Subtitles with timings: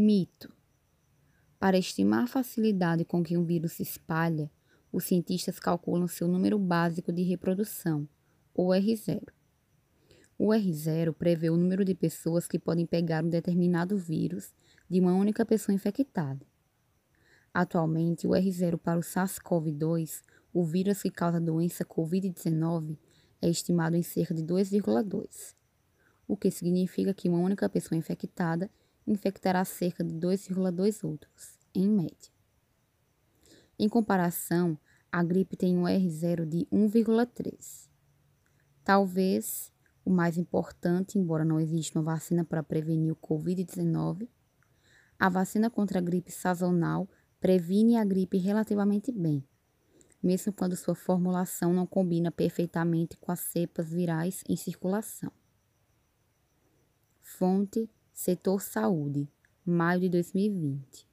[0.00, 0.54] Mito.
[1.58, 4.48] Para estimar a facilidade com que um vírus se espalha,
[4.92, 8.08] os cientistas calculam seu número básico de reprodução,
[8.54, 9.26] o R0.
[10.38, 14.54] O R0 prevê o número de pessoas que podem pegar um determinado vírus
[14.88, 16.46] de uma única pessoa infectada.
[17.52, 20.22] Atualmente, o R0 para o SARS-CoV-2,
[20.52, 22.96] o vírus que causa a doença Covid-19,
[23.42, 25.56] é estimado em cerca de 2,2,
[26.28, 28.70] o que significa que uma única pessoa infectada
[29.08, 32.32] infectará cerca de 2,2 outros, em média.
[33.78, 34.78] Em comparação,
[35.10, 37.88] a gripe tem um R0 de 1,3.
[38.84, 39.72] Talvez
[40.04, 44.28] o mais importante, embora não exista uma vacina para prevenir o Covid-19,
[45.18, 47.08] a vacina contra a gripe sazonal
[47.40, 49.44] previne a gripe relativamente bem,
[50.22, 55.32] mesmo quando sua formulação não combina perfeitamente com as cepas virais em circulação.
[57.20, 57.88] Fonte
[58.20, 59.28] Setor Saúde,
[59.64, 61.07] maio de 2020.